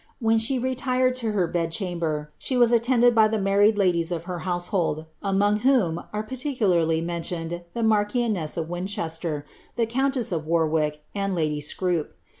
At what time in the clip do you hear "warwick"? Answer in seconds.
10.47-11.03